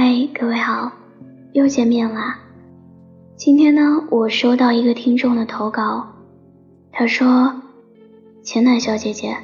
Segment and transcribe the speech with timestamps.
[0.00, 0.92] 嗨，各位好，
[1.54, 2.38] 又见面啦。
[3.34, 6.06] 今天呢，我收到一个听众的投稿，
[6.92, 7.52] 他说
[8.40, 9.36] ：“浅暖小姐姐，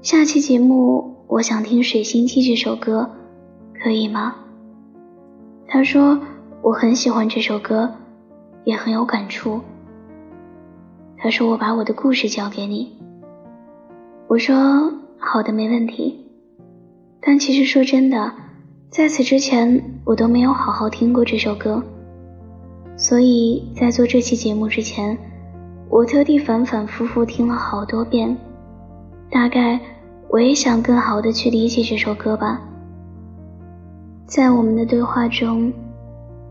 [0.00, 3.10] 下期节目我想听《水星记》这首歌，
[3.78, 4.34] 可以吗？”
[5.68, 6.18] 他说
[6.64, 7.92] ：“我很喜欢这首歌，
[8.64, 9.60] 也很有感触。”
[11.18, 12.96] 他说：“我把我的故事交给你。”
[14.28, 14.90] 我说
[15.20, 16.24] ：“好的，没问题。”
[17.20, 18.32] 但其实说真的。
[18.94, 21.82] 在此之前，我都没有好好听过这首歌，
[22.96, 25.18] 所以在做这期节目之前，
[25.88, 28.36] 我特地反反复复听了好多遍。
[29.28, 29.80] 大概
[30.28, 32.62] 我也想更好的去理解这首歌吧。
[34.26, 35.72] 在我们的对话中，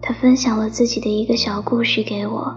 [0.02, 2.54] 他分享了自己的一个小故事给我。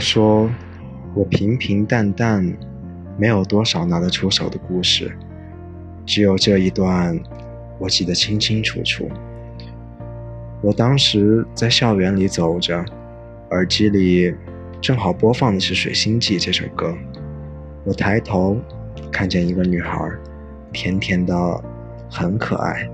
[0.00, 0.50] 说
[1.14, 2.42] ：“我平平淡淡，
[3.18, 5.12] 没有多少拿得出手的故事，
[6.06, 7.20] 只有这一段，
[7.78, 9.08] 我记得清清楚楚。
[10.62, 12.82] 我当时在校园里走着，
[13.50, 14.34] 耳机里
[14.80, 16.96] 正好播放的是《水星记》这首歌。
[17.84, 18.56] 我抬头
[19.12, 20.10] 看见一个女孩，
[20.72, 21.64] 甜甜的，
[22.10, 22.88] 很可爱。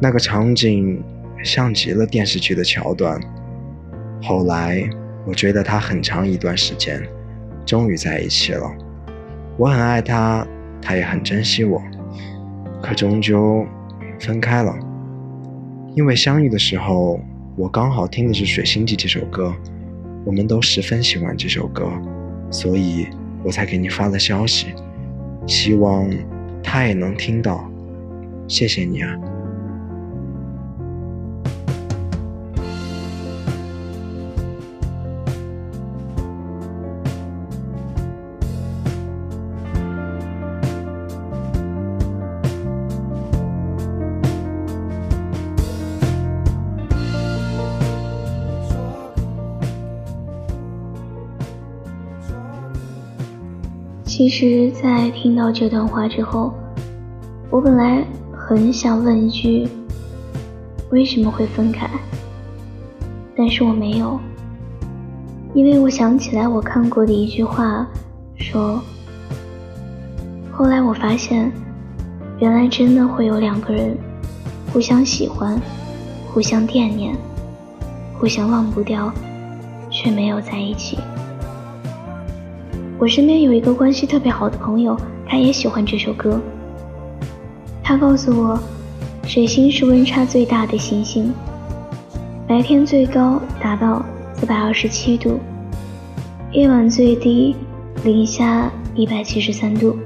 [0.00, 1.02] 那个场景
[1.44, 3.20] 像极了电视剧的桥段。
[4.20, 4.88] 后来。”
[5.24, 7.02] 我追了他很长一段时间，
[7.64, 8.70] 终于在一起了。
[9.56, 10.46] 我很爱他，
[10.80, 11.80] 他也很珍惜我，
[12.82, 13.64] 可终究
[14.18, 14.74] 分开了。
[15.94, 17.20] 因为相遇的时候，
[17.56, 19.54] 我刚好听的是《水星记》这首歌，
[20.24, 21.90] 我们都十分喜欢这首歌，
[22.50, 23.06] 所以
[23.44, 24.68] 我才给你发了消息，
[25.46, 26.08] 希望
[26.62, 27.70] 他也能听到。
[28.48, 29.31] 谢谢你啊。
[54.22, 56.54] 其实，在听到这段话之后，
[57.50, 59.66] 我本来很想问一句：
[60.92, 61.90] 为什么会分开？
[63.36, 64.20] 但是我没有，
[65.54, 67.84] 因为我想起来我看过的一句话，
[68.36, 68.80] 说：
[70.52, 71.50] 后来我发现，
[72.38, 73.98] 原来真的会有两个人
[74.72, 75.60] 互相喜欢、
[76.32, 77.12] 互相惦念、
[78.20, 79.12] 互相忘不掉，
[79.90, 80.96] 却没有在一起。
[83.02, 84.96] 我身边有一个关系特别好的朋友，
[85.26, 86.40] 他也喜欢这首歌。
[87.82, 88.56] 他告诉我，
[89.24, 91.34] 水星是温差最大的行星，
[92.46, 94.04] 白天最高达到
[94.34, 95.40] 四百二十七度，
[96.52, 97.56] 夜晚最低
[98.04, 99.98] 零下一百七十三度，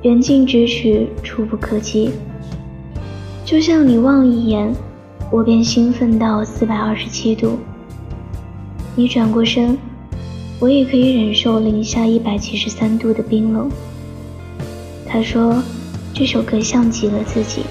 [0.00, 2.10] 远近咫尺，触不可及。
[3.44, 4.74] 就像你望一眼，
[5.30, 7.58] 我便兴奋到四百二十七度。
[8.94, 9.76] 你转过身。
[10.58, 13.70] 我也可以忍受零下一百七十三度的冰冷。
[15.06, 15.62] 他说，
[16.14, 17.62] 这首歌像极了自己。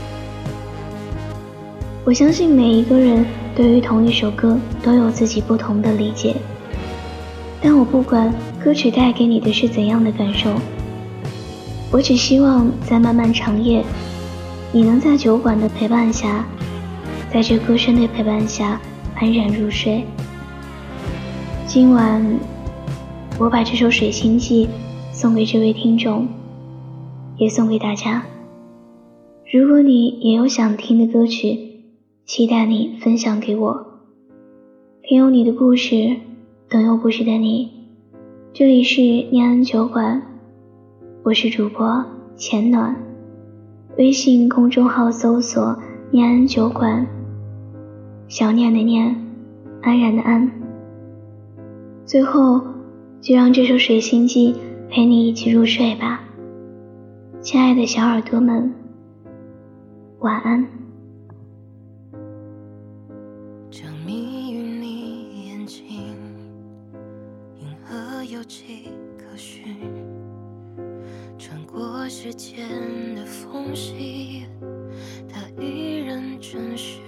[2.04, 3.26] 我相信每一个人
[3.56, 6.36] 对于同一首歌都有自己不同的理解，
[7.60, 8.32] 但我不管
[8.64, 10.54] 歌曲带给你的是怎样的感受，
[11.92, 13.84] 我只希望在漫漫长夜，
[14.72, 16.46] 你能在酒馆的陪伴下，
[17.34, 18.80] 在这歌声的陪伴下
[19.16, 20.06] 安然入睡。
[21.66, 22.55] 今晚。
[23.38, 24.66] 我把这首《水星记》
[25.12, 26.26] 送给这位听众，
[27.36, 28.24] 也送给大家。
[29.52, 31.60] 如果你也有想听的歌曲，
[32.26, 33.86] 期待你分享给我。
[35.04, 36.16] 听有你的故事，
[36.70, 37.70] 等有故事的你。
[38.54, 40.22] 这里是念安酒馆，
[41.24, 42.06] 我是主播
[42.38, 42.96] 浅暖。
[43.98, 45.78] 微信公众号搜索
[46.10, 47.06] “念安酒馆”，
[48.30, 49.14] 想念的念，
[49.82, 50.50] 安然的安。
[52.06, 52.62] 最后。
[53.26, 54.54] 就让这首《水星记》
[54.88, 56.24] 陪你一起入睡吧，
[57.42, 58.72] 亲爱的小耳朵们，
[60.20, 60.64] 晚安。
[63.72, 65.88] 着迷于你眼睛，
[67.60, 69.76] 银河有迹可循，
[71.40, 72.70] 穿过时间
[73.16, 74.44] 的缝隙，
[75.28, 77.00] 它依然真实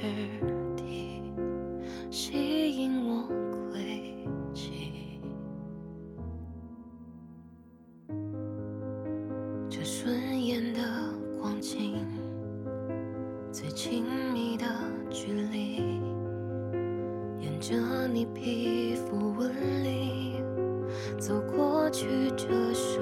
[21.97, 22.05] 曲
[22.38, 23.01] 着手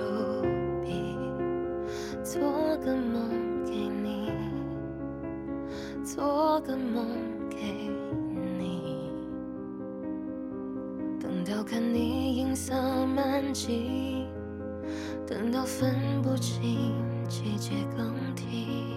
[0.82, 1.06] 臂，
[2.24, 2.42] 做
[2.78, 3.30] 个梦
[3.66, 4.32] 给你，
[6.02, 7.06] 做个梦
[7.50, 7.90] 给
[8.58, 9.12] 你。
[11.20, 12.74] 等到看你银色
[13.06, 14.26] 满际，
[15.28, 15.94] 等到分
[16.24, 16.94] 不清
[17.28, 18.96] 季节更替，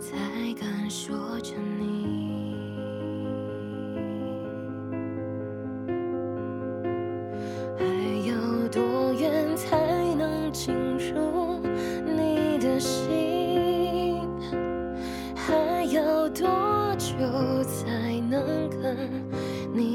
[0.00, 0.16] 才
[0.58, 1.91] 敢说着你。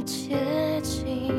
[0.07, 1.36] 接近？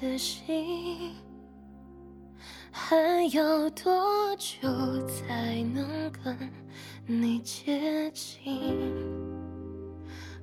[0.00, 1.14] 的心？
[2.70, 2.96] 还
[3.34, 4.68] 要多久
[5.06, 6.36] 才能跟
[7.06, 8.44] 你接近？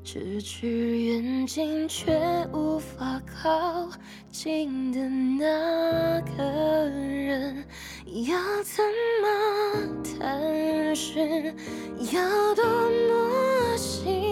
[0.04, 2.12] 咫尺远近却
[2.52, 3.90] 无法靠
[4.30, 6.44] 近的那个
[6.90, 7.66] 人，
[8.26, 8.84] 要怎
[9.22, 11.56] 么探寻？
[12.12, 14.23] 要多么幸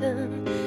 [0.00, 0.65] 真。